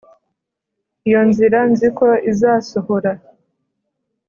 iyo 1.07 1.21
nzira 1.29 1.59
nzi 1.71 1.87
ko 1.97 2.07
izasohora. 2.31 3.11